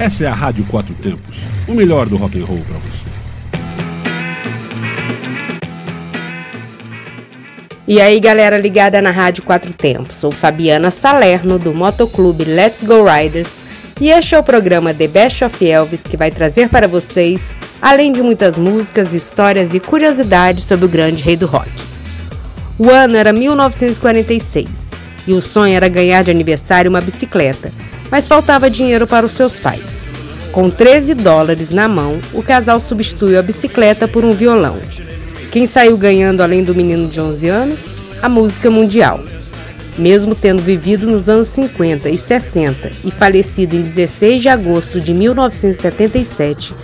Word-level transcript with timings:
Essa 0.00 0.24
é 0.24 0.26
a 0.28 0.32
Rádio 0.32 0.64
Quatro 0.64 0.94
Tempos, 0.94 1.36
o 1.68 1.74
melhor 1.74 2.08
do 2.08 2.16
rock 2.16 2.40
and 2.40 2.46
roll 2.46 2.62
para 2.66 2.78
você. 2.78 3.06
E 7.86 8.00
aí, 8.00 8.18
galera 8.18 8.56
ligada 8.56 9.02
na 9.02 9.10
Rádio 9.10 9.42
Quatro 9.42 9.74
Tempos, 9.74 10.16
sou 10.16 10.32
Fabiana 10.32 10.90
Salerno 10.90 11.58
do 11.58 11.74
Motoclube 11.74 12.44
Let's 12.44 12.82
Go 12.82 13.04
Riders 13.04 13.50
e 14.00 14.08
este 14.08 14.34
é 14.34 14.38
o 14.38 14.42
programa 14.42 14.94
The 14.94 15.06
Best 15.06 15.44
of 15.44 15.62
Elvis 15.62 16.02
que 16.02 16.16
vai 16.16 16.30
trazer 16.30 16.70
para 16.70 16.88
vocês, 16.88 17.50
além 17.82 18.10
de 18.10 18.22
muitas 18.22 18.56
músicas, 18.56 19.12
histórias 19.12 19.74
e 19.74 19.80
curiosidades 19.80 20.64
sobre 20.64 20.86
o 20.86 20.88
grande 20.88 21.22
rei 21.22 21.36
do 21.36 21.44
rock. 21.44 21.70
O 22.78 22.88
ano 22.88 23.16
era 23.16 23.34
1946 23.34 24.66
e 25.26 25.34
o 25.34 25.42
sonho 25.42 25.74
era 25.74 25.90
ganhar 25.90 26.24
de 26.24 26.30
aniversário 26.30 26.88
uma 26.88 27.02
bicicleta, 27.02 27.70
mas 28.10 28.26
faltava 28.26 28.70
dinheiro 28.70 29.06
para 29.06 29.26
os 29.26 29.32
seus 29.32 29.58
pais. 29.58 30.00
Com 30.52 30.68
13 30.68 31.14
dólares 31.14 31.70
na 31.70 31.86
mão, 31.86 32.20
o 32.32 32.42
casal 32.42 32.80
substituiu 32.80 33.38
a 33.38 33.42
bicicleta 33.42 34.08
por 34.08 34.24
um 34.24 34.32
violão. 34.32 34.78
Quem 35.52 35.66
saiu 35.66 35.96
ganhando 35.96 36.42
além 36.42 36.62
do 36.62 36.74
menino 36.74 37.08
de 37.08 37.20
11 37.20 37.48
anos? 37.48 37.80
A 38.22 38.28
música 38.28 38.70
mundial 38.70 39.20
mesmo 40.00 40.34
tendo 40.34 40.62
vivido 40.62 41.06
nos 41.06 41.28
anos 41.28 41.48
50 41.48 42.08
e 42.08 42.16
60 42.16 42.90
e 43.04 43.10
falecido 43.10 43.76
em 43.76 43.82
16 43.82 44.40
de 44.40 44.48
agosto 44.48 45.00
de 45.00 45.12
1977, 45.12 46.74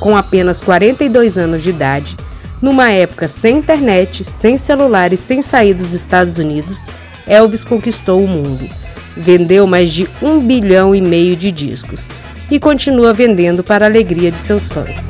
com 0.00 0.16
apenas 0.16 0.60
42 0.60 1.38
anos 1.38 1.62
de 1.62 1.70
idade, 1.70 2.16
numa 2.60 2.90
época 2.90 3.28
sem 3.28 3.58
internet, 3.58 4.24
sem 4.24 4.58
celular 4.58 5.12
e 5.12 5.16
sem 5.16 5.40
sair 5.40 5.74
dos 5.74 5.92
Estados 5.92 6.38
Unidos, 6.38 6.80
Elvis 7.26 7.64
conquistou 7.64 8.20
o 8.20 8.28
mundo. 8.28 8.68
Vendeu 9.16 9.66
mais 9.66 9.92
de 9.92 10.08
um 10.20 10.40
bilhão 10.40 10.94
e 10.94 11.00
meio 11.00 11.36
de 11.36 11.52
discos 11.52 12.08
e 12.50 12.58
continua 12.58 13.12
vendendo 13.12 13.62
para 13.62 13.84
a 13.84 13.88
alegria 13.88 14.30
de 14.30 14.38
seus 14.38 14.68
fãs. 14.68 15.04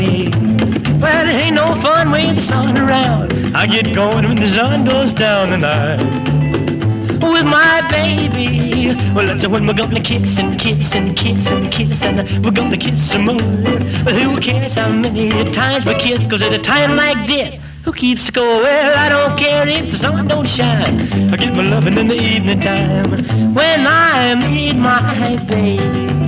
when. 0.00 0.30
Well, 1.00 1.28
it 1.28 1.34
ain't 1.34 1.56
no 1.56 1.74
fun 1.76 2.12
with 2.12 2.36
the 2.36 2.42
sun 2.42 2.78
around. 2.78 3.32
I 3.54 3.66
get 3.66 3.94
going 3.94 4.26
when 4.26 4.36
the 4.36 4.48
sun 4.48 4.84
goes 4.84 5.12
down 5.12 5.52
I'm 5.64 6.29
with 7.22 7.44
my 7.44 7.86
baby. 7.88 8.94
Well, 9.14 9.26
that's 9.26 9.46
when 9.46 9.66
we're 9.66 9.74
gonna 9.74 10.00
kiss 10.00 10.38
and 10.38 10.58
kiss 10.58 10.94
and 10.94 11.16
kiss 11.16 11.50
and 11.50 11.70
kiss 11.70 12.04
and 12.04 12.44
we're 12.44 12.50
gonna 12.52 12.76
kiss 12.76 13.10
some 13.10 13.26
more. 13.26 13.36
But 14.04 14.14
who 14.14 14.40
cares 14.40 14.74
how 14.74 14.88
many 14.90 15.30
times 15.52 15.86
we 15.86 15.94
kiss? 15.94 16.26
Cause 16.26 16.42
at 16.42 16.52
a 16.52 16.58
time 16.58 16.96
like 16.96 17.26
this, 17.26 17.58
who 17.84 17.92
keeps 17.92 18.24
score? 18.24 18.44
Well, 18.62 18.98
I 18.98 19.08
don't 19.08 19.38
care 19.38 19.66
if 19.68 19.90
the 19.90 19.96
sun 19.96 20.28
don't 20.28 20.48
shine. 20.48 21.00
I 21.32 21.36
get 21.36 21.54
my 21.54 21.62
loving 21.62 21.98
in 21.98 22.08
the 22.08 22.14
evening 22.14 22.60
time 22.60 23.10
when 23.54 23.86
I 23.86 24.34
meet 24.48 24.76
my 24.76 25.36
baby. 25.48 26.20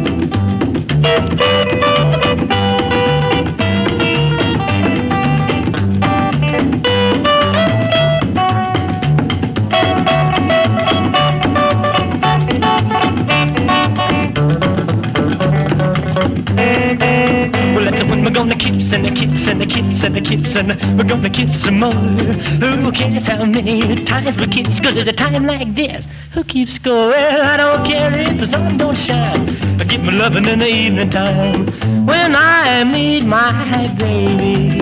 And 18.92 19.06
a 19.06 19.10
kiss 19.10 19.48
and 19.48 19.62
a 19.62 19.66
kiss 19.66 20.04
and 20.04 20.16
a 20.16 20.20
kiss 20.20 20.56
and 20.56 20.68
we're 20.98 21.04
gonna 21.04 21.30
kiss 21.30 21.64
some 21.64 21.80
more. 21.80 21.92
Who 21.92 22.92
cares 22.92 23.26
how 23.26 23.44
many 23.44 24.04
times 24.04 24.36
we 24.36 24.46
kiss? 24.46 24.80
Cause 24.80 24.96
at 24.96 25.08
a 25.08 25.12
time 25.12 25.46
like 25.46 25.74
this, 25.74 26.06
who 26.32 26.44
keeps 26.44 26.74
score? 26.74 27.08
Well, 27.08 27.42
I 27.42 27.56
don't 27.56 27.86
care 27.86 28.12
if 28.12 28.38
the 28.38 28.46
sun 28.46 28.76
don't 28.76 28.96
shine. 28.96 29.48
I 29.80 29.84
get 29.84 30.02
my 30.04 30.12
loving 30.12 30.44
in 30.44 30.58
the 30.58 30.68
evening 30.68 31.10
time 31.10 31.66
when 32.06 32.36
I 32.36 32.84
meet 32.84 33.24
my 33.24 33.88
baby. 33.98 34.80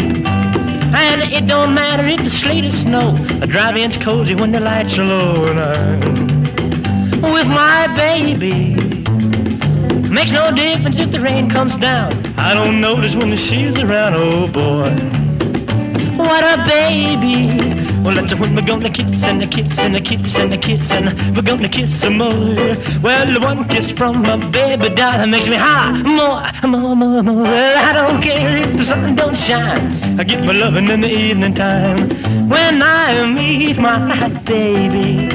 And 0.92 1.22
it 1.32 1.46
don't 1.46 1.74
matter 1.74 2.04
if 2.04 2.20
it's 2.24 2.34
sleet 2.34 2.64
or 2.64 2.72
snow. 2.72 3.14
I 3.40 3.46
drive 3.46 3.76
in's 3.76 3.96
cozy 3.96 4.34
when 4.34 4.50
the 4.50 4.60
lights 4.60 4.98
are 4.98 5.04
low 5.04 5.46
and 5.46 5.60
I'm 5.60 7.32
with 7.32 7.48
my 7.48 7.86
baby. 7.96 8.89
Makes 10.10 10.32
no 10.32 10.50
difference 10.50 10.98
if 10.98 11.12
the 11.12 11.20
rain 11.20 11.48
comes 11.48 11.76
down. 11.76 12.12
I 12.36 12.52
don't 12.52 12.80
notice 12.80 13.14
when 13.14 13.36
she's 13.36 13.78
around, 13.78 14.14
oh 14.16 14.48
boy. 14.48 14.90
What 16.16 16.42
a 16.42 16.56
baby. 16.68 17.46
Well, 18.02 18.16
that's 18.16 18.34
when 18.34 18.56
we're 18.56 18.66
gonna 18.66 18.90
kiss 18.90 19.22
and 19.22 19.40
a 19.42 19.46
kiss 19.46 19.78
and 19.78 19.94
a 19.94 20.00
kiss 20.00 20.36
and 20.36 20.52
a 20.52 20.58
kiss 20.58 20.90
and 20.90 21.36
we're 21.36 21.42
gonna 21.42 21.68
kiss 21.68 22.00
some 22.00 22.18
more. 22.18 22.76
Well, 23.02 23.40
one 23.40 23.68
kiss 23.68 23.92
from 23.92 24.22
my 24.22 24.36
baby 24.50 24.88
doll 24.88 25.24
makes 25.26 25.46
me 25.46 25.56
holler 25.56 26.02
more, 26.02 26.42
more, 26.68 26.96
more, 26.96 27.22
more. 27.22 27.42
Well, 27.44 27.78
I 27.78 27.92
don't 27.92 28.20
care 28.20 28.56
if 28.56 28.76
the 28.76 28.84
sun 28.84 29.14
don't 29.14 29.36
shine. 29.36 30.18
I 30.18 30.24
get 30.24 30.44
my 30.44 30.52
loving 30.52 30.88
in 30.88 31.02
the 31.02 31.10
evening 31.10 31.54
time 31.54 32.10
when 32.48 32.82
I 32.82 33.26
meet 33.32 33.78
my 33.78 34.28
baby. 34.44 35.28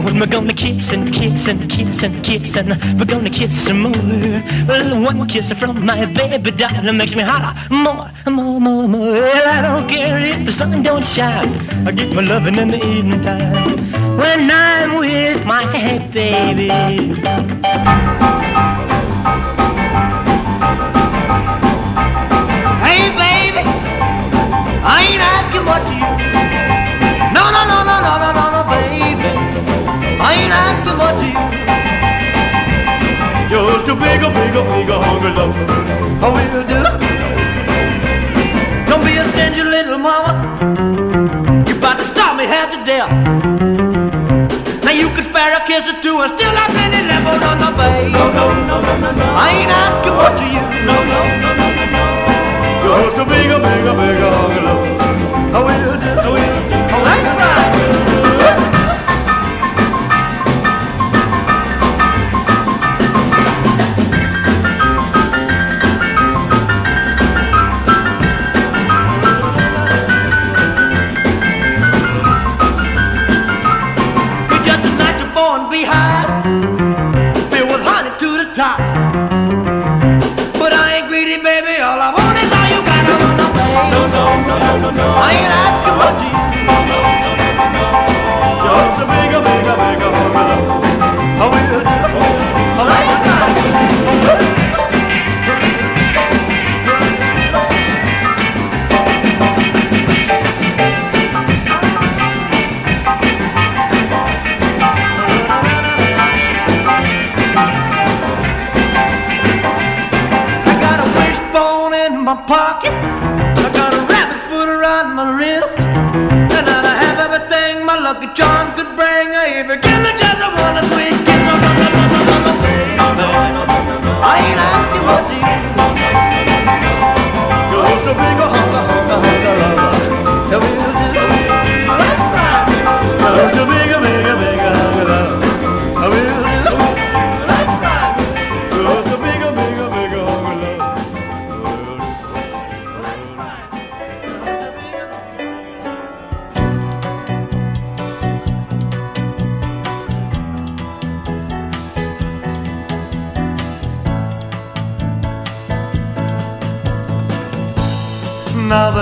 We're 0.00 0.26
gonna 0.26 0.54
kiss 0.54 0.92
and 0.92 1.12
kiss 1.12 1.48
and 1.48 1.68
kiss 1.68 2.02
and 2.02 2.24
kiss 2.24 2.56
and 2.56 2.68
we're 2.98 3.04
gonna 3.04 3.28
kiss 3.28 3.54
some 3.66 3.82
more. 3.82 3.92
Well, 4.66 5.02
one 5.02 5.28
kiss 5.28 5.52
from 5.52 5.84
my 5.84 6.06
baby 6.06 6.50
doll 6.50 6.92
makes 6.92 7.14
me 7.14 7.22
holler 7.22 7.54
more, 7.70 8.10
more, 8.26 8.58
more, 8.60 8.88
more. 8.88 9.12
Well, 9.12 9.48
I 9.48 9.60
don't 9.60 9.88
care 9.88 10.18
if 10.18 10.46
the 10.46 10.52
sun 10.52 10.82
don't 10.82 11.04
shine. 11.04 11.52
I 11.86 11.92
get 11.92 12.14
my 12.14 12.22
loving 12.22 12.56
in 12.56 12.68
the 12.68 12.84
evening 12.86 13.22
time 13.22 13.76
when 14.16 14.50
I'm 14.50 14.98
with 14.98 15.44
my 15.44 15.64
baby. 15.72 16.68
Hey, 22.84 23.04
baby, 23.20 23.62
I 24.84 25.06
ain't 25.08 25.22
asking 25.34 25.64
what 25.66 25.84
you. 25.92 26.08
No, 27.34 27.44
no, 27.50 27.62
no, 27.66 27.84
no, 27.84 28.00
no, 28.00 28.32
no, 28.32 28.32
no. 28.32 28.51
I 30.72 30.74
ain't 30.74 30.80
asking 30.80 30.96
much 30.96 31.20
of 31.20 31.28
you. 31.28 31.52
Just 33.52 33.88
a 33.88 33.94
big, 33.94 34.22
a 34.22 34.30
big, 34.32 34.56
a 34.56 34.62
big, 34.64 34.88
a 34.88 34.96
hungry 34.96 35.32
love. 35.36 35.52
I 36.22 36.28
will 36.32 36.64
do. 36.64 36.80
Don't 38.88 39.04
be 39.04 39.12
a 39.20 39.24
stingy 39.32 39.64
little 39.64 39.98
mama. 39.98 40.32
You 41.68 41.76
about 41.76 41.98
to 41.98 42.04
stop 42.04 42.36
me 42.36 42.44
half 42.44 42.70
to 42.72 42.78
death. 42.84 43.10
Now 44.84 44.92
you 44.92 45.08
can 45.12 45.24
spare 45.24 45.52
a 45.52 45.60
kiss 45.66 45.88
or 45.88 46.00
two 46.00 46.16
and 46.24 46.32
still 46.38 46.56
have 46.56 46.72
many 46.72 47.04
left 47.06 47.26
on 47.28 47.58
the 47.60 47.70
bay. 47.76 48.08
No, 48.10 48.32
no, 48.32 48.48
no, 48.64 48.80
no, 48.80 48.96
no, 48.96 49.10
no. 49.12 49.26
I 49.36 49.52
ain't 49.52 49.70
asking 49.70 50.16
much 50.16 50.40
of 50.40 50.48
you. 50.48 50.64
No, 50.88 50.96
no, 50.96 51.20
no, 51.44 51.50
no, 51.60 51.68
no, 51.68 51.84
no. 51.92 52.04
Just 52.80 53.20
a 53.20 53.24
big, 53.28 53.50
a 53.50 53.58
big, 53.60 53.84
a 53.84 53.92
big, 53.92 54.16
a 54.16 54.28
hungry 54.32 54.62
love. 54.64 54.80
I 54.96 55.08
will 55.12 55.20
do. 55.36 55.52
I 55.52 55.60
will 55.60 55.91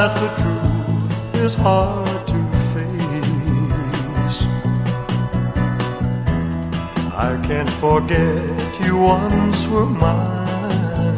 that 0.00 0.14
the 0.22 0.30
truth 0.40 1.44
is 1.44 1.52
hard 1.52 2.20
to 2.26 2.40
face, 2.72 4.38
I 7.28 7.30
can't 7.48 7.72
forget 7.84 8.80
you 8.82 8.94
once 8.96 9.66
were 9.66 9.84
mine. 9.84 11.16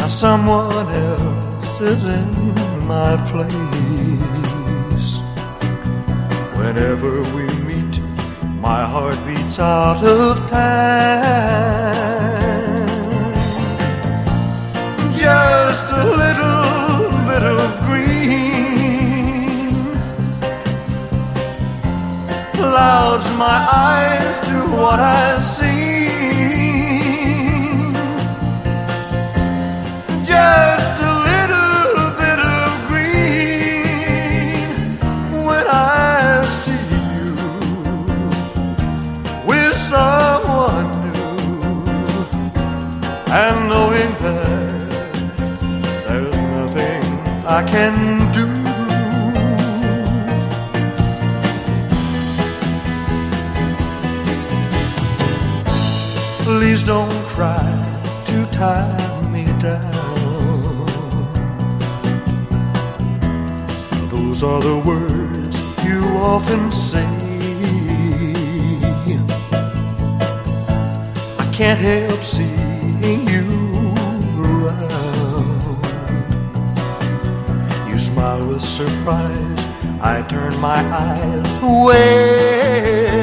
Now 0.00 0.08
someone 0.08 0.88
else 1.12 1.80
is 1.92 2.02
in 2.20 2.32
my 2.94 3.12
place. 3.30 5.12
Whenever 6.58 7.12
we 7.36 7.44
meet, 7.68 7.94
my 8.68 8.82
heart 8.92 9.18
beats 9.24 9.60
out 9.60 10.02
of 10.02 10.50
time 10.50 12.23
just 15.24 15.88
a 15.90 16.04
little 16.22 17.08
bit 17.28 17.44
of 17.56 17.68
green 17.86 19.72
clouds 22.52 23.28
my 23.38 23.58
eyes 23.88 24.34
to 24.48 24.56
what 24.76 25.00
I've 25.00 25.46
seen. 25.46 26.74
Just 30.32 30.94
a 31.10 31.14
little 31.30 32.04
bit 32.22 32.40
of 32.56 32.68
green 32.90 34.68
when 35.48 35.66
I 35.66 36.44
see 36.60 36.86
you 36.96 37.32
with 39.48 39.74
someone 39.92 40.88
new 41.04 41.38
and 43.40 43.56
knowing 43.70 44.12
that 44.24 44.43
I 47.56 47.62
can 47.62 48.32
do. 48.32 48.46
Please 56.42 56.82
don't 56.82 57.28
try 57.28 57.62
to 58.26 58.46
tie 58.50 59.28
me 59.30 59.44
down. 59.60 59.82
Those 64.10 64.42
are 64.42 64.60
the 64.60 64.78
words 64.84 65.56
you 65.84 66.00
often 66.32 66.72
say. 66.72 67.06
I 71.38 71.46
can't 71.52 71.78
help 71.78 72.24
seeing 72.24 72.73
surprise. 78.74 79.64
I 80.00 80.22
turn 80.28 80.60
my 80.60 80.80
eyes 80.90 81.62
away. 81.62 83.13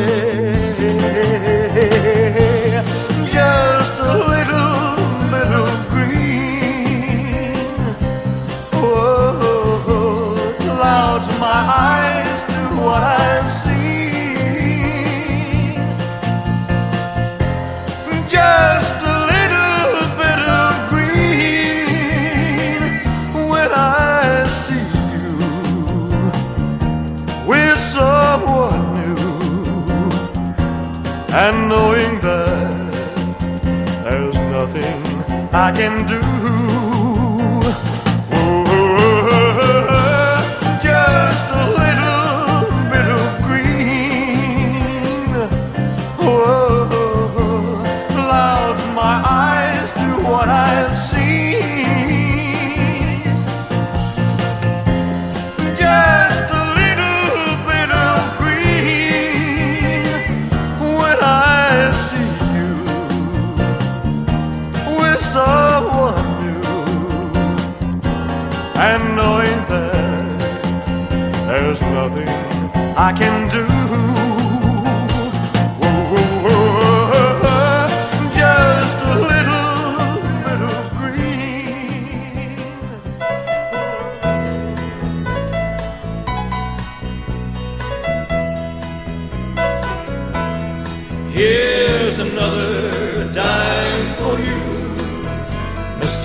I 35.71 35.73
can 35.73 36.05
do. 36.05 36.30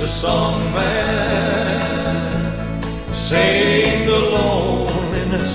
Mr. 0.06 0.22
Songman. 0.22 1.82
Sing 3.12 4.06
the 4.06 4.20
loneliness 4.38 5.52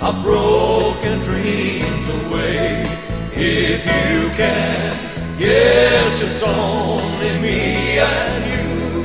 of 0.00 0.22
broken 0.22 1.20
dreams 1.20 2.08
away 2.08 2.86
if 3.34 3.84
you 3.84 4.30
can. 4.30 4.96
Yes, 5.38 6.22
it's 6.22 6.42
only 6.42 7.38
me 7.38 7.98
and 7.98 8.44
you, 8.54 9.02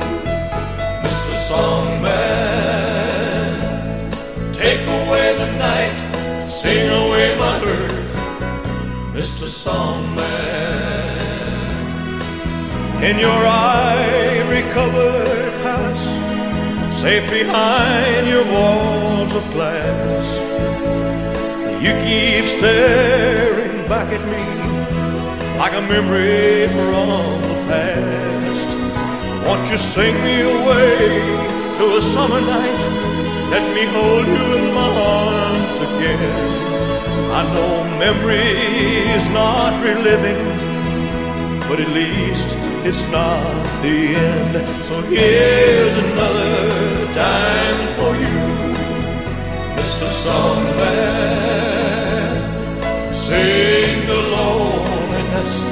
Mr. 1.04 1.34
Songman. 1.48 2.08
Take 4.54 4.80
away 4.88 5.34
the 5.36 5.48
night, 5.58 6.48
sing 6.48 6.88
away 6.88 7.36
my 7.38 7.58
hurt. 7.58 7.92
Mr. 9.12 9.46
Songman. 9.46 10.16
In 13.02 13.18
your 13.18 13.46
ivory 13.46 14.27
covered 14.78 15.52
palace, 15.64 16.06
safe 17.00 17.28
behind 17.28 18.28
your 18.32 18.44
walls 18.54 19.32
of 19.34 19.44
glass, 19.54 20.28
you 21.84 21.92
keep 22.06 22.44
staring 22.56 23.78
back 23.92 24.08
at 24.16 24.22
me 24.32 24.42
like 25.60 25.74
a 25.80 25.84
memory 25.94 26.68
from 26.74 27.08
the 27.48 27.56
past. 27.70 28.68
Won't 29.46 29.68
you 29.68 29.78
sing 29.94 30.14
me 30.26 30.36
away 30.56 30.96
to 31.78 31.84
a 32.00 32.02
summer 32.14 32.40
night? 32.40 32.80
Let 33.54 33.64
me 33.76 33.84
hold 33.96 34.26
you 34.34 34.44
in 34.60 34.66
my 34.80 34.90
arms 35.16 35.78
again. 35.88 36.22
I 37.38 37.42
know 37.54 37.72
memory 38.06 38.54
is 39.16 39.26
not 39.40 39.72
reliving, 39.88 40.42
but 41.68 41.80
at 41.84 41.90
least 42.00 42.67
it's 42.84 43.04
not 43.10 43.64
the 43.82 44.14
end. 44.14 44.68
So 44.84 45.02
here's 45.02 45.96
another 45.96 47.06
dime 47.14 47.94
for 47.96 48.14
you, 48.16 48.74
Mr. 49.76 50.06
Songman. 50.24 51.48
Sing 53.14 54.06
the 54.06 54.22
loneliness 54.36 55.62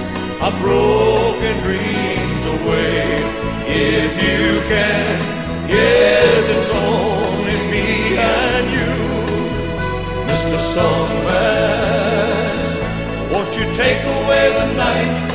of 0.40 0.52
broken 0.60 1.54
dreams 1.62 2.44
away 2.44 3.16
if 3.66 4.12
you 4.22 4.60
can. 4.68 5.20
Yes, 5.68 6.48
it's 6.48 6.70
only 6.70 7.56
me 7.70 8.16
and 8.18 8.66
you, 8.76 8.94
Mr. 10.30 10.58
Songman. 10.74 12.34
Won't 13.32 13.52
you 13.56 13.64
take 13.74 14.02
away 14.04 14.52
the 14.58 14.66
night, 14.74 15.25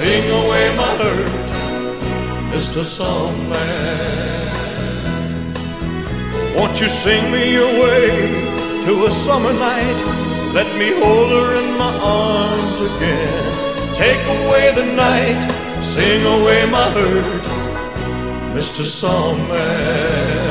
sing 0.00 0.30
away 0.30 0.74
my 0.76 0.92
hurt, 0.96 1.28
Mr. 2.52 2.80
Songman? 2.96 3.58
Won't 6.56 6.80
you 6.80 6.88
sing 6.88 7.30
me 7.30 7.56
away 7.56 8.06
to 8.86 8.92
a 9.04 9.10
summer 9.10 9.52
night? 9.52 9.98
Let 10.58 10.68
me 10.80 10.88
hold 11.02 11.30
her 11.38 11.48
in 11.60 11.68
my 11.76 11.92
arms 12.22 12.80
again. 12.90 13.52
Take 13.94 14.24
away 14.38 14.72
the 14.80 14.86
night, 15.06 15.40
sing 15.82 16.24
away 16.24 16.64
my 16.64 16.88
hurt, 16.96 17.44
Mr. 18.56 18.82
Songman. 19.00 20.49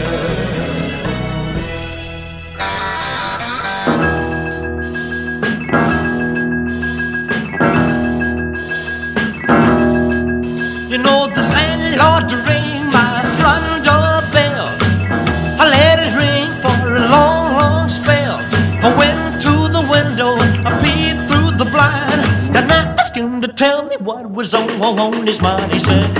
Was 24.39 24.53
on, 24.53 24.69
on 24.81 25.27
his 25.27 25.41
mind. 25.41 25.69
He 25.73 25.81
said, 25.81 26.15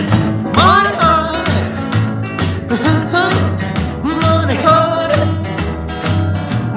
Money, 0.60 0.94
honey, 1.04 1.56
money, 4.04 4.56
honey, 4.68 5.24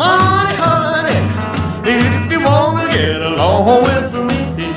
money, 0.03 0.55
honey. 0.63 1.21
If 1.91 2.31
you 2.31 2.45
wanna 2.45 2.89
get 2.93 3.23
along 3.23 3.83
with 3.89 4.13
me. 4.29 4.69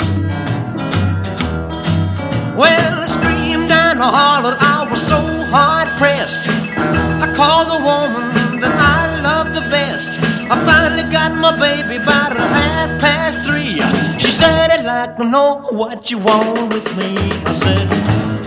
Well, 2.58 2.96
I 3.04 3.08
screamed 3.16 3.70
and 3.70 4.02
I 4.02 4.10
hollered, 4.18 4.58
I 4.60 4.88
was 4.90 5.06
so 5.06 5.20
hard 5.54 5.88
pressed. 6.00 6.50
I 6.50 7.32
called 7.36 7.70
the 7.70 7.82
woman 7.90 8.60
that 8.62 8.74
I 8.74 9.22
love 9.22 9.54
the 9.54 9.62
best. 9.70 10.10
I 10.50 10.56
finally 10.66 11.12
got 11.12 11.32
my 11.36 11.52
baby 11.60 11.98
a 11.98 12.48
half 12.58 13.00
past 13.00 13.46
three. 13.46 13.82
She 14.20 14.32
said, 14.32 14.85
Like 15.16 15.24
to 15.24 15.32
know 15.32 15.62
what 15.70 16.12
you 16.12 16.18
want 16.18 16.74
with 16.74 16.98
me. 16.98 17.16
I 17.46 17.56
said, 17.56 17.88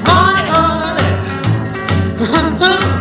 Money, 0.05 0.45
honey, 2.19 2.95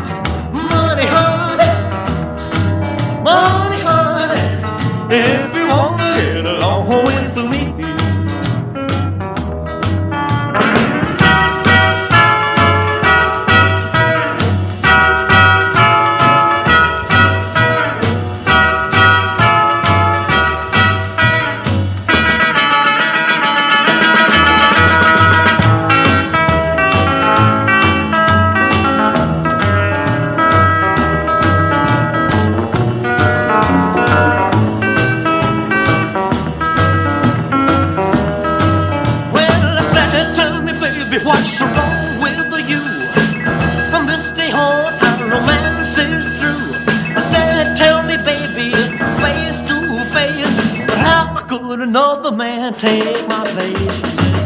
take 52.80 53.28
my 53.28 53.44
place? 53.44 53.78
She 53.78 54.02
said, 54.18 54.46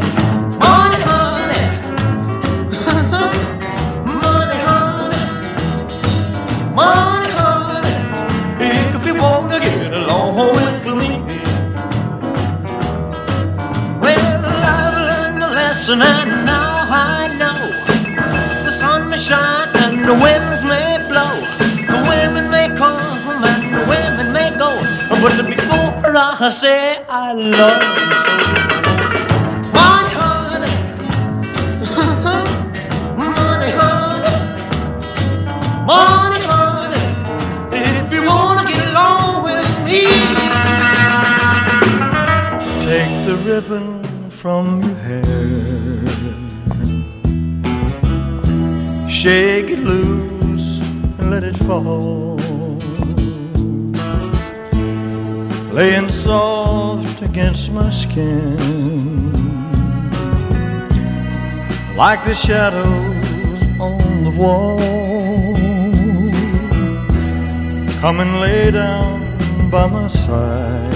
Money, 0.62 1.00
honey, 1.10 1.64
money, 4.22 4.58
honey, 4.68 5.22
money, 6.80 7.30
honey. 7.40 7.96
If 8.96 9.06
you 9.06 9.14
wanna 9.16 9.60
get 9.60 9.92
along 9.92 10.34
oh, 10.40 10.52
with 10.56 10.86
me. 11.00 11.10
Well, 14.00 14.44
I've 14.76 14.98
learned 15.10 15.42
a 15.42 15.48
lesson 15.48 16.00
and 16.00 16.46
now 16.46 16.86
I 16.88 17.36
know 17.40 17.60
the 18.64 18.72
sun 18.80 19.10
may 19.10 19.18
shine 19.18 19.68
and 19.84 20.04
the 20.08 20.14
winds 20.24 20.62
may 20.64 20.96
blow, 21.10 21.34
the 21.92 22.00
women 22.08 22.50
may 22.50 22.68
come 22.76 23.44
and 23.44 23.74
the 23.76 23.84
women 23.92 24.32
may 24.32 24.50
go, 24.56 24.70
but 25.20 25.36
before 25.46 26.16
I 26.16 26.48
say 26.48 27.04
I 27.08 27.32
love 27.32 27.91
Like 61.96 62.24
the 62.24 62.34
shadows 62.34 63.62
on 63.80 64.24
the 64.24 64.30
wall. 64.30 65.54
Come 68.02 68.20
and 68.20 68.40
lay 68.40 68.70
down 68.70 69.70
by 69.70 69.86
my 69.86 70.08
side 70.08 70.92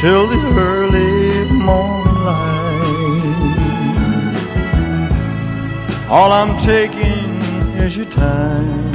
till 0.00 0.26
the 0.26 0.40
early 0.58 1.48
morning. 1.52 2.06
All 6.08 6.32
I'm 6.32 6.58
taking 6.58 7.40
is 7.78 7.96
your 7.96 8.06
time. 8.06 8.92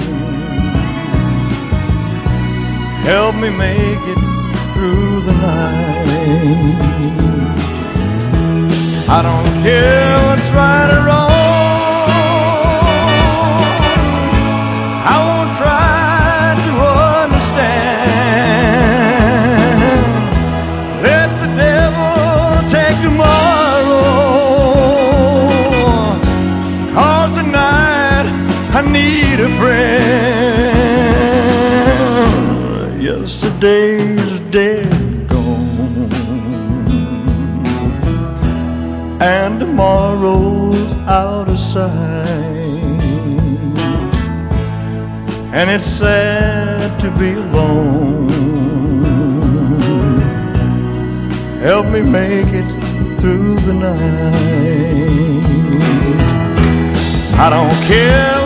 Help 3.03 3.36
me 3.36 3.50
make 3.50 4.17
it 4.17 4.40
through 4.82 5.22
the 5.22 5.34
night. 5.34 5.78
I 9.08 9.22
don't 9.28 9.54
care 9.62 10.16
what's 10.26 10.50
right 10.60 10.90
or 10.96 11.02
wrong. 11.06 11.30
I 15.14 15.16
won't 15.28 15.52
try 15.62 16.58
to 16.66 16.74
understand. 17.24 18.10
Let 21.08 21.30
the 21.44 21.50
devil 21.66 22.16
take 22.76 22.98
tomorrow. 23.08 24.02
Cause 26.96 27.32
tonight 27.40 28.26
I 28.80 28.82
need 28.98 29.38
a 29.48 29.50
friend. 29.60 30.02
Yesterday's 33.00 34.11
tomorrow's 39.82 40.94
out 41.08 41.50
of 41.50 41.60
sight. 41.60 41.92
And 45.58 45.72
it's 45.72 45.88
sad 45.88 47.00
to 47.00 47.10
be 47.18 47.32
alone. 47.32 48.30
Help 51.62 51.88
me 51.88 52.02
make 52.02 52.54
it 52.62 52.70
through 53.20 53.60
the 53.62 53.74
night. 53.74 55.02
I 57.40 57.50
don't 57.50 57.88
care 57.88 58.40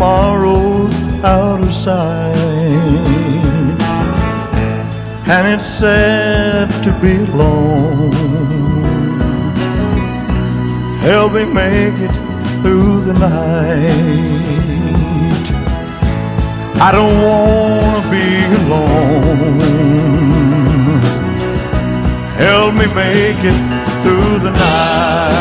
tomorrow's 0.00 0.96
out 1.22 1.60
of 1.62 1.74
sight. 1.74 2.32
And 5.28 5.46
it's 5.46 5.66
sad 5.66 6.70
to 6.84 6.90
be 7.02 7.16
alone. 7.30 8.10
Help 11.02 11.32
me 11.34 11.44
make 11.44 11.98
it 12.00 12.12
through 12.62 13.04
the 13.04 13.12
night. 13.12 13.90
I 16.80 16.90
don't 16.92 17.16
want 17.22 18.02
to 18.02 18.10
be 18.10 18.26
alone. 18.62 19.60
Help 22.46 22.72
me 22.72 22.86
make 22.94 23.44
it 23.52 23.58
through 24.02 24.38
the 24.46 24.50
night. 24.50 25.40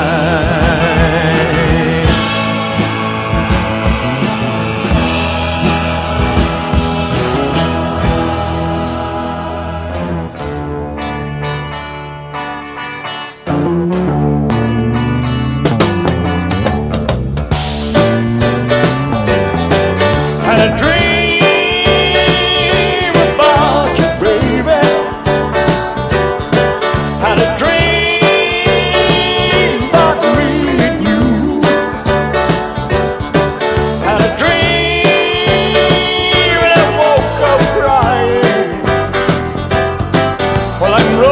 I'm 40.91 41.28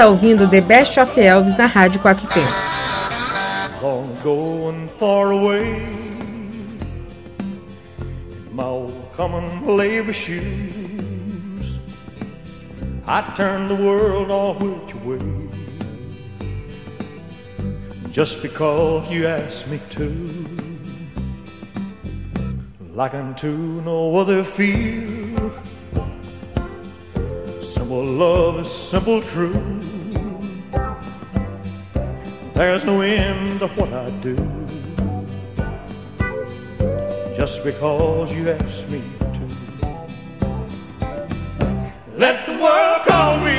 está 0.00 0.08
ouvindo 0.08 0.48
The 0.48 0.62
Best 0.62 0.98
of 0.98 1.14
Elvis 1.20 1.58
na 1.58 1.66
Rádio 1.66 2.00
Quatro 2.00 2.26
Tempos. 2.26 2.54
I 13.06 13.22
turn 13.36 13.68
the 13.68 13.74
world 13.74 14.30
all 14.30 14.54
which 14.54 14.94
way 15.04 15.18
just 18.10 18.40
because 18.40 19.10
you 19.10 19.26
asked 19.26 19.66
me 19.68 19.80
to. 19.90 20.46
Like 22.94 23.12
unto 23.12 23.82
no 23.82 24.16
other 24.16 24.44
field, 24.44 25.52
simple 27.60 28.02
love 28.02 28.60
is 28.60 28.70
simple 28.70 29.20
truth. 29.20 29.79
There's 32.60 32.84
no 32.84 33.00
end 33.00 33.60
to 33.60 33.68
what 33.68 33.90
I 33.90 34.10
do. 34.20 34.36
Just 37.34 37.64
because 37.64 38.30
you 38.34 38.50
asked 38.50 38.86
me 38.90 39.02
to. 39.18 39.44
Let 42.18 42.44
the 42.44 42.52
world 42.62 43.06
call 43.06 43.38
me. 43.38 43.49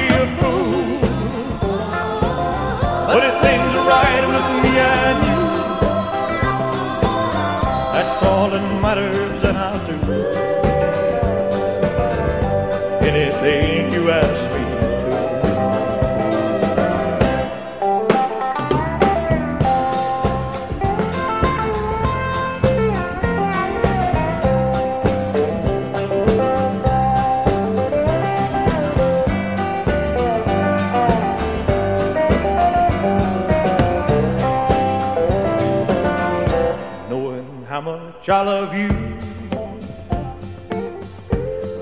How 37.82 37.98
much 37.98 38.30
I 38.30 38.41
love 38.44 38.74
you. 38.76 38.89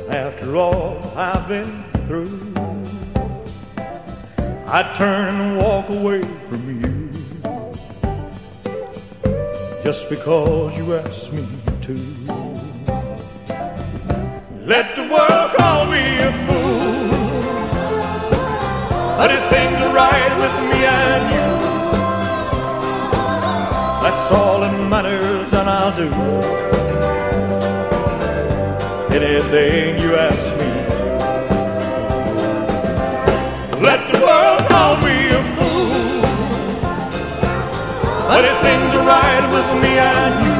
After 0.10 0.56
all 0.56 0.98
I've 1.16 1.48
been 1.48 1.84
through, 2.08 2.54
I'd 4.68 4.96
turn 4.96 5.42
and 5.42 5.58
walk 5.58 5.90
away 5.90 6.22
from 6.48 6.62
you 6.82 7.10
just 9.84 10.10
because 10.10 10.78
you 10.78 10.96
asked 10.96 11.34
me 11.34 11.46
to. 11.82 11.96
Let 14.66 14.96
the 14.96 15.04
world 15.04 15.52
call 15.58 15.86
me 15.86 16.04
a 16.20 16.32
fool, 16.46 17.10
but 19.18 19.32
if 19.32 19.50
things 19.50 19.78
are 19.86 19.94
right 19.94 20.34
with 20.44 20.56
me 20.70 20.80
and 20.86 21.26
you, 21.36 21.48
that's 24.04 24.32
all 24.32 24.60
that 24.62 24.90
matters, 24.90 25.29
I'll 25.72 25.96
do 25.96 26.10
anything 29.14 30.00
you 30.02 30.16
ask 30.16 30.46
me. 30.58 30.72
Let 33.80 34.12
the 34.12 34.18
world 34.20 34.62
call 34.68 34.98
me 35.06 35.28
a 35.28 35.42
fool, 35.56 36.22
but 38.30 38.44
if 38.46 38.58
things 38.66 38.96
are 38.96 39.06
right 39.06 39.46
with 39.54 39.70
me 39.84 39.92
and 40.00 40.36
you, 40.44 40.60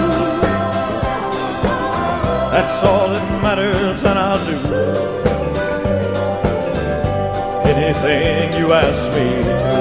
that's 2.52 2.84
all 2.84 3.10
that 3.10 3.26
matters, 3.42 4.04
and 4.04 4.20
I'll 4.20 4.46
do 4.46 4.58
anything 7.68 8.54
you 8.62 8.74
ask 8.74 9.12
me 9.18 9.44
to. 9.44 9.79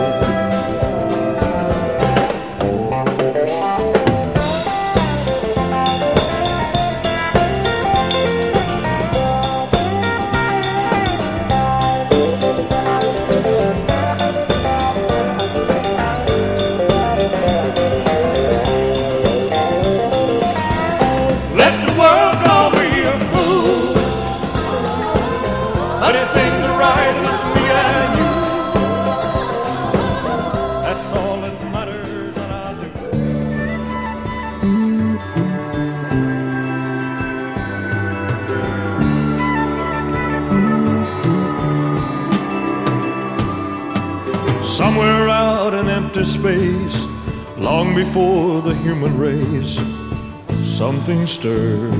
Something 51.09 51.27
stirred. 51.27 51.94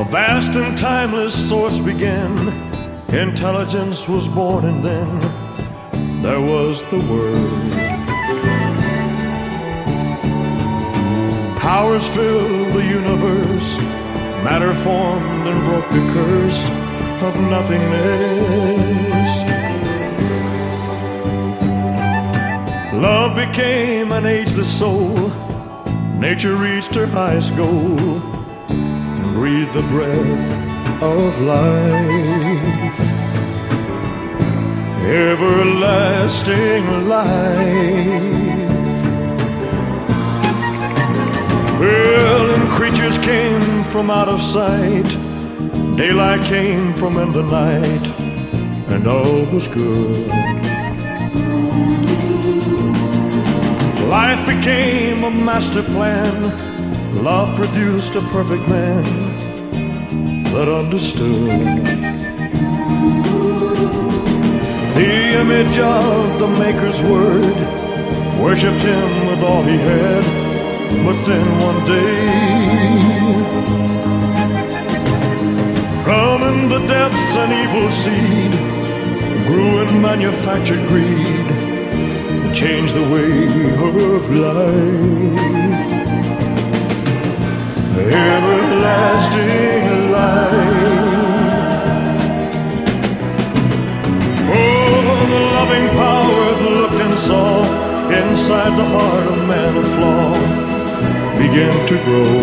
A 0.00 0.04
vast 0.10 0.56
and 0.56 0.76
timeless 0.76 1.48
source 1.48 1.78
began. 1.78 2.36
Intelligence 3.14 4.08
was 4.08 4.26
born, 4.26 4.64
and 4.64 4.84
then 4.84 5.20
there 6.20 6.40
was 6.40 6.82
the 6.90 6.98
Word. 6.98 7.70
Powers 11.58 12.04
filled 12.08 12.72
the 12.72 12.84
universe. 12.84 13.78
Matter 14.42 14.74
formed 14.74 15.46
and 15.46 15.64
broke 15.64 15.88
the 15.90 16.12
curse 16.12 16.68
of 17.22 17.40
nothingness. 17.40 19.53
Love 23.00 23.36
became 23.36 24.12
an 24.12 24.24
ageless 24.24 24.78
soul. 24.78 25.28
Nature 26.18 26.56
reached 26.56 26.94
her 26.94 27.06
highest 27.06 27.54
goal 27.56 27.98
and 28.68 29.34
breathed 29.34 29.72
the 29.72 29.82
breath 29.82 31.02
of 31.02 31.40
life. 31.40 33.00
Everlasting 35.06 37.08
life. 37.08 38.44
Well, 41.80 42.54
and 42.54 42.70
creatures 42.70 43.18
came 43.18 43.84
from 43.84 44.08
out 44.08 44.28
of 44.28 44.40
sight. 44.40 45.08
Daylight 45.96 46.42
came 46.42 46.94
from 46.94 47.18
in 47.18 47.32
the 47.32 47.42
night, 47.42 48.06
and 48.88 49.06
all 49.06 49.44
was 49.52 49.66
good. 49.66 50.30
Life 54.20 54.46
became 54.46 55.24
a 55.24 55.30
master 55.30 55.82
plan. 55.82 56.34
Love 57.24 57.56
produced 57.56 58.14
a 58.14 58.20
perfect 58.36 58.62
man 58.68 59.02
that 60.52 60.68
understood. 60.68 61.50
The 64.94 65.14
image 65.40 65.78
of 65.80 66.38
the 66.38 66.46
Maker's 66.46 67.02
word 67.02 67.56
worshipped 68.40 68.84
him 68.92 69.10
with 69.26 69.42
all 69.42 69.64
he 69.64 69.78
had. 69.78 70.24
But 71.06 71.18
then 71.26 71.46
one 71.68 71.80
day, 71.84 72.54
from 76.04 76.42
in 76.50 76.68
the 76.68 76.86
depths 76.86 77.34
an 77.42 77.50
evil 77.62 77.90
seed 77.90 78.52
grew 79.48 79.82
in 79.82 80.00
manufactured 80.00 80.86
greed 80.86 81.43
change 82.54 82.92
the 82.92 83.02
way 83.02 83.32
of 83.84 84.30
life. 84.30 85.40
Everlasting 88.30 89.86
life. 90.12 90.52
Oh, 94.54 95.02
the 95.32 95.40
loving 95.56 95.88
power 95.98 96.46
that 96.60 96.70
looked 96.78 97.00
and 97.02 97.18
saw 97.18 97.66
inside 98.22 98.72
the 98.78 98.84
heart 98.84 99.26
of 99.26 99.38
man 99.48 99.72
a 99.76 99.84
flaw 99.96 100.34
began 101.36 101.74
to 101.88 101.96
grow. 102.04 102.34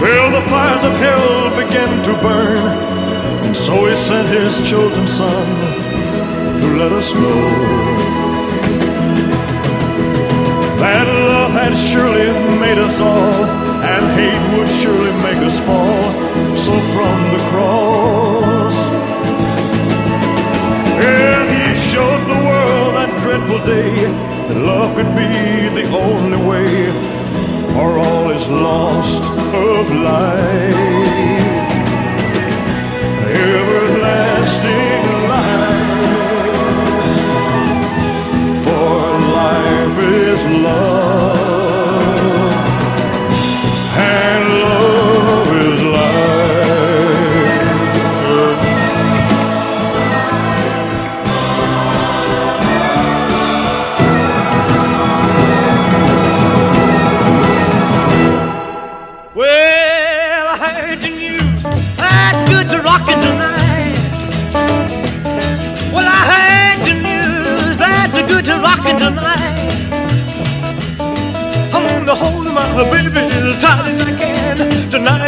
Well, 0.00 0.26
the 0.30 0.44
fires 0.48 0.84
of 0.84 0.94
hell 1.04 1.50
began 1.50 2.02
to 2.04 2.12
burn, 2.22 2.64
and 3.44 3.54
so 3.54 3.74
he 3.84 3.94
sent 3.94 4.28
his 4.28 4.56
chosen 4.66 5.06
son 5.06 5.85
let 6.74 6.92
us 6.92 7.12
know 7.14 7.42
that 10.78 11.06
love 11.06 11.52
had 11.52 11.74
surely 11.74 12.28
made 12.60 12.78
us 12.78 13.00
all, 13.00 13.44
and 13.92 14.04
hate 14.18 14.44
would 14.56 14.68
surely 14.68 15.12
make 15.22 15.40
us 15.48 15.58
fall. 15.60 16.02
So 16.56 16.72
from 16.94 17.18
the 17.34 17.42
cross, 17.50 18.78
and 21.00 21.46
he 21.56 21.74
showed 21.90 22.22
the 22.32 22.40
world 22.48 22.94
that 22.96 23.10
dreadful 23.22 23.60
day 23.64 23.94
that 24.48 24.58
love 24.64 24.94
could 24.96 25.12
be 25.14 25.68
the 25.78 25.86
only 25.96 26.40
way, 26.50 26.90
or 27.80 27.98
all 27.98 28.30
is 28.30 28.48
lost 28.48 29.22
of 29.54 29.92
life. 29.92 30.65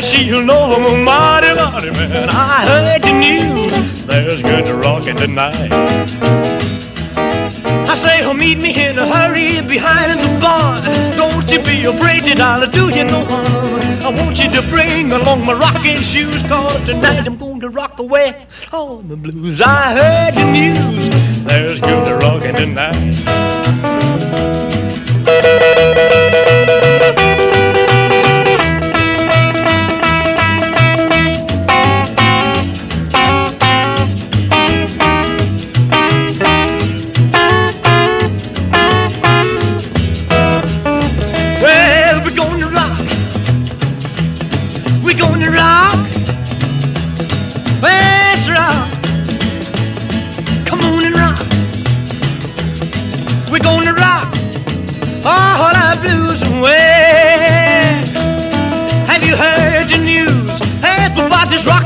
She'll 0.04 0.44
know 0.44 0.74
I'm 0.74 0.84
a 0.84 1.04
mighty, 1.04 1.54
mighty 1.54 1.90
man. 1.90 2.28
I 2.30 2.64
heard 2.66 3.02
the 3.02 3.12
news. 3.12 4.04
There's 4.06 4.42
good 4.42 4.66
to 4.66 4.74
rockin' 4.74 5.16
tonight. 5.16 5.70
I 7.88 7.94
say, 7.94 8.20
Well, 8.20 8.34
meet 8.34 8.58
me 8.58 8.70
in 8.86 8.98
a 8.98 9.06
hurry 9.06 9.60
behind 9.66 10.20
the 10.20 10.40
bar. 10.40 10.80
Don't 11.16 11.50
you 11.50 11.58
be 11.60 11.84
afraid 11.84 12.24
that 12.24 12.40
I'll 12.40 12.70
do 12.70 12.90
you 12.94 13.04
no 13.04 13.24
harm. 13.24 13.68
I 14.02 14.10
want 14.10 14.38
you 14.38 14.50
to 14.50 14.62
bring 14.68 15.12
along 15.12 15.44
my 15.44 15.52
rocking 15.54 16.00
shoes, 16.00 16.42
cause 16.44 16.84
tonight 16.86 17.26
I'm 17.26 17.36
going 17.36 17.60
to 17.60 17.68
rock 17.68 17.98
away 17.98 18.46
all 18.72 18.98
the 18.98 19.16
blues. 19.16 19.60
I 19.60 19.92
heard 19.92 20.34
the 20.34 20.44
news, 20.52 21.08
there's 21.44 21.80
good 21.80 22.06
to 22.06 22.16
rocking 22.16 22.54
tonight. 22.54 23.18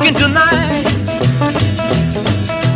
Rocking 0.03 0.19
tonight. 0.19 0.83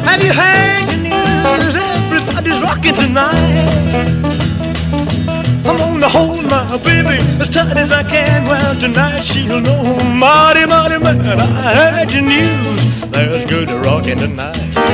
Have 0.06 0.22
you 0.22 0.32
heard 0.32 0.86
the 0.86 0.96
news? 0.96 1.74
Everybody's 1.74 2.60
rocking 2.62 2.94
tonight. 2.94 3.66
I'm 5.64 5.76
gonna 5.76 6.08
hold 6.08 6.44
my 6.44 6.76
baby 6.84 7.18
as 7.40 7.48
tight 7.48 7.76
as 7.76 7.90
I 7.90 8.04
can. 8.04 8.44
Well, 8.44 8.78
tonight 8.78 9.22
she'll 9.22 9.60
know, 9.60 9.82
mighty, 10.14 10.66
mighty 10.66 11.02
man, 11.02 11.40
I 11.40 11.74
heard 11.74 12.10
the 12.10 12.20
news. 12.20 13.10
There's 13.10 13.44
good 13.46 13.72
rocking 13.84 14.18
tonight. 14.18 14.85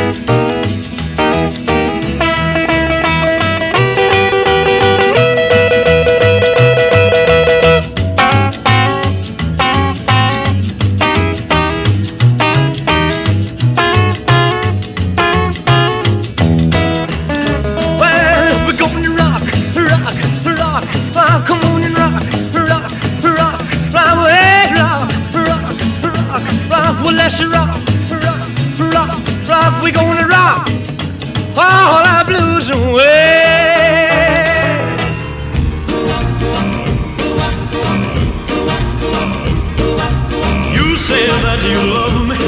That 41.46 41.60
you 41.62 41.78
love 41.86 42.16
me, 42.26 42.38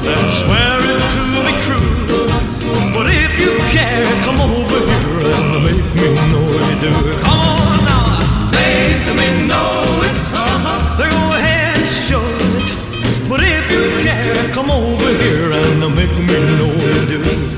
then 0.00 0.30
swear 0.30 0.76
it 0.88 1.00
to 1.12 1.22
be 1.44 1.54
true. 1.60 1.88
But 2.94 3.06
if 3.12 3.36
you 3.36 3.52
care, 3.68 4.08
come 4.24 4.40
over 4.40 4.80
here 4.80 5.20
and 5.28 5.64
make 5.64 5.90
me 5.92 6.08
know 6.32 6.44
what 6.48 6.62
you 6.64 6.76
do. 6.88 6.92
Come 7.20 7.36
on 7.36 7.84
now, 7.84 8.52
make 8.52 9.04
me 9.12 9.28
know 9.48 10.06
it. 10.08 10.16
Uh-huh. 10.32 10.96
Go 10.96 11.10
ahead 11.36 11.76
and 11.76 11.88
show 11.88 12.24
it. 12.24 12.72
But 13.28 13.40
if 13.44 13.66
you 13.68 13.84
care, 14.00 14.36
come 14.52 14.70
over 14.70 15.10
here 15.20 15.52
and 15.52 15.80
make 15.92 16.16
me 16.16 16.38
know 16.56 16.72
what 16.72 16.94
you 17.12 17.20
do. 17.20 17.52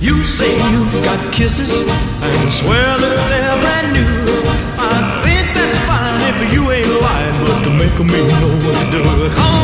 You 0.00 0.16
say 0.24 0.52
you've 0.72 0.96
got 1.04 1.20
kisses 1.32 1.80
and 2.22 2.52
swear 2.52 2.96
that 3.02 3.14
they're 3.28 3.58
brand 3.60 3.88
new. 3.92 4.14
I 4.78 5.20
think 5.24 5.52
that's 5.52 5.78
fine 5.84 6.20
if 6.32 6.52
you 6.54 6.70
ain't 6.70 7.00
lying, 7.00 7.36
but 7.44 7.58
to 7.64 7.70
make 7.76 7.98
me 8.00 8.20
know 8.40 8.54
what 8.64 8.76
do. 8.92 9.55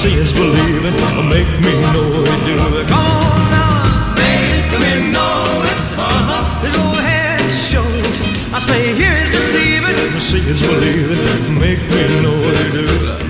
Deceiving, 0.00 0.10
see 0.10 0.18
is 0.22 0.32
believing. 0.32 0.94
Make 1.28 1.60
me 1.60 1.72
know 1.92 2.08
it 2.24 2.44
do. 2.44 2.56
Come 2.88 3.06
on 3.06 3.50
now, 3.50 4.14
make 4.16 4.70
me 4.80 5.12
know 5.12 5.64
it. 5.64 5.80
Uh-huh. 5.98 6.62
Then 6.62 6.72
Go 6.72 6.98
ahead 6.98 7.40
and 7.40 7.50
show 7.50 7.84
it. 7.84 8.54
I 8.54 8.58
say 8.58 8.94
here's 8.94 9.30
deceiving, 9.30 9.96
see 10.20 10.38
is 10.38 10.62
believing. 10.62 11.58
Make 11.58 11.80
me 11.80 12.22
know 12.22 12.36
it 12.36 12.72
do. 12.72 13.26
You 13.26 13.29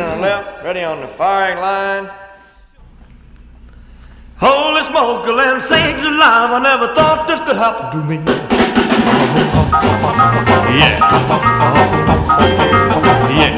ready 0.00 0.12
on 0.12 0.16
the 0.16 0.22
left, 0.22 0.64
ready 0.64 0.82
on 0.82 1.00
the 1.00 1.08
firing 1.08 1.58
line. 1.58 2.10
Holy 4.36 4.82
smoke, 4.82 5.26
land 5.26 5.60
sakes 5.60 6.00
alive, 6.00 6.50
I 6.56 6.60
never 6.62 6.94
thought 6.94 7.28
this 7.28 7.40
could 7.40 7.56
happen 7.56 7.90
to 7.92 7.98
me. 8.08 8.16
Yeah. 10.72 10.96
Yeah. 13.28 13.52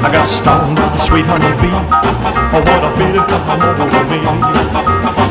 I 0.00 0.08
got 0.08 0.24
stoned 0.24 0.78
with 0.78 0.92
the 0.96 1.00
sweet 1.00 1.26
honey 1.28 1.52
bee. 1.60 1.68
Oh, 1.68 2.64
what 2.64 2.84
a 2.84 2.90
feeling 2.96 3.26
come 3.28 3.44
over 3.76 4.04
me. 4.08 4.18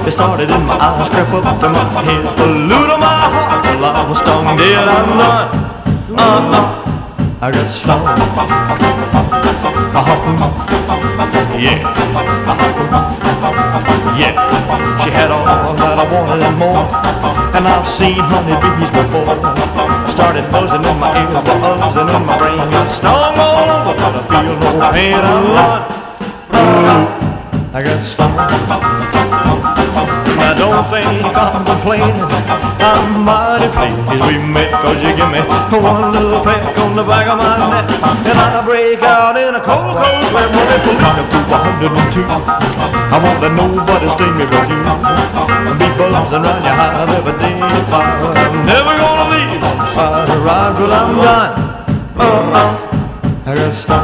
It 0.06 0.12
started 0.12 0.52
in 0.52 0.64
my 0.68 0.78
eyes, 0.78 1.10
crept 1.10 1.34
up 1.34 1.60
to 1.62 1.70
my 1.70 1.82
head, 2.06 2.24
flew 2.38 2.86
to 2.94 2.98
my 3.02 3.26
heart 3.34 3.64
till 3.66 3.86
I 3.86 4.08
was 4.08 4.18
stung 4.20 4.58
dead. 4.58 4.88
I'm 4.88 5.18
done. 5.18 5.50
Uh-uh. 6.20 7.42
I 7.42 7.52
got 7.52 7.72
stoned. 7.72 9.23
Yeah. 11.60 11.80
Yeah. 14.18 14.34
She 15.04 15.10
had 15.12 15.32
all 15.32 15.46
that 15.76 16.00
I 16.00 16.06
wanted 16.12 16.44
and 16.44 16.58
more. 16.58 16.88
And 17.56 17.68
I've 17.68 17.88
seen 17.88 18.20
honeybees 18.20 18.92
before. 18.92 19.36
Started 20.10 20.50
buzzing 20.52 20.84
in 20.84 20.98
my 21.00 21.12
ears, 21.20 21.36
buzzing 21.80 22.10
in 22.10 22.26
my 22.26 22.38
brain. 22.38 22.58
Got 22.72 22.90
stung 22.90 23.38
all 23.38 23.70
over, 23.70 23.96
but 23.98 24.16
I 24.16 24.22
feel 24.30 24.56
no 24.60 24.92
pain. 24.92 25.14
I'm 25.14 25.46
not. 25.54 25.82
I 27.74 27.82
got 27.84 28.04
stung. 28.06 29.23
Now 30.54 30.70
don't 30.70 30.86
think 30.86 31.26
I'm 31.34 31.66
complaining. 31.66 32.14
I'm 32.78 33.26
mighty 33.26 33.66
pleased 33.74 34.22
we 34.22 34.38
met 34.54 34.70
cause 34.70 35.02
you 35.02 35.18
give 35.18 35.32
me 35.34 35.42
one 35.82 36.14
little 36.14 36.46
peck 36.46 36.78
on 36.78 36.94
the 36.94 37.02
back 37.02 37.26
of 37.26 37.42
my 37.42 37.58
neck. 37.74 37.90
And 38.30 38.38
I 38.38 38.62
break 38.62 39.02
out 39.02 39.34
in 39.34 39.56
a 39.56 39.62
cold, 39.62 39.98
cold 39.98 40.24
sweat 40.30 40.50
when 40.54 40.70
it 40.70 40.82
pulls 40.86 41.02
up 41.02 41.18
to 41.26 41.40
102. 41.50 42.22
I 42.22 43.18
want 43.18 43.42
to 43.42 43.50
nobody 43.50 44.08
sting 44.14 44.38
me 44.38 44.46
but 44.46 44.70
you. 44.70 44.78
Be 45.74 45.90
buzzing 45.98 46.46
around 46.46 46.62
your 46.62 46.78
hive 46.78 47.10
every 47.10 47.34
day. 47.42 47.58
If 47.58 47.90
I'm 47.90 48.54
never 48.70 48.94
gonna 48.94 49.34
leave 49.34 49.58
on 49.58 49.74
the 49.82 49.90
side 49.98 50.30
of 50.30 50.78
till 50.78 50.94
I'm 50.94 51.18
done. 51.18 51.54
Uh-uh. 52.14 53.50
I 53.50 53.56
got 53.56 53.74
stung. 53.74 54.03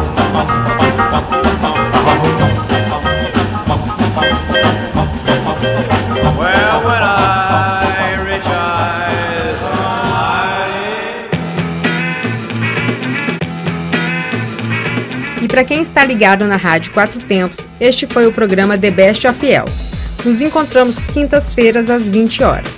Quem 15.63 15.81
está 15.81 16.05
ligado 16.05 16.45
na 16.45 16.55
Rádio 16.55 16.93
Quatro 16.93 17.19
Tempos, 17.21 17.57
este 17.79 18.05
foi 18.05 18.27
o 18.27 18.33
programa 18.33 18.77
The 18.77 18.91
Best 18.91 19.25
of 19.27 19.43
Elves. 19.45 19.91
Nos 20.23 20.39
encontramos 20.41 20.99
quintas-feiras 20.99 21.89
às 21.89 22.03
20 22.03 22.43
horas. 22.43 22.69